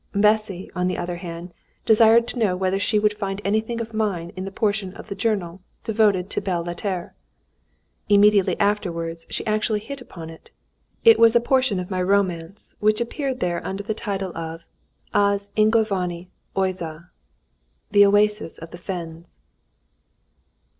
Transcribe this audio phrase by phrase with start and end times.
[0.15, 1.53] Bessy, on the other hand,
[1.85, 5.13] desired to know whether she would find anything of mine in the portion of the
[5.13, 7.11] journal devoted to the Belles Lettres.
[8.09, 10.49] Immediately afterwards she actually hit upon it.
[11.05, 14.65] It was a portion of my romance, which appeared there under the title of
[15.13, 17.09] "Az ingovány oáza"
[17.91, 19.37] "The Oasis of the Fens."